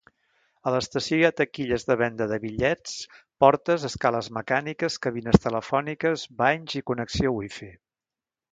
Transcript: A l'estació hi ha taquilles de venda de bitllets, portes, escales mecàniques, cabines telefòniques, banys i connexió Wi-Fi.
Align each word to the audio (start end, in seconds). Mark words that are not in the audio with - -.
A 0.69 0.71
l'estació 0.75 1.17
hi 1.17 1.25
ha 1.27 1.33
taquilles 1.41 1.85
de 1.89 1.97
venda 2.01 2.27
de 2.31 2.39
bitllets, 2.45 2.95
portes, 3.45 3.85
escales 3.91 4.31
mecàniques, 4.39 4.97
cabines 5.07 5.41
telefòniques, 5.47 6.25
banys 6.43 6.79
i 6.83 6.87
connexió 6.91 7.35
Wi-Fi. 7.39 7.71